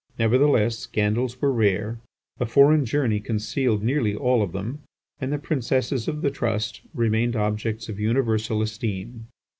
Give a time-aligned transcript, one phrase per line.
[0.17, 1.99] Nevertheless, scandals were rare,
[2.39, 4.81] a foreign journey concealed nearly all of them,
[5.19, 9.27] and the Princesses of the Trusts remained objects of universal esteem.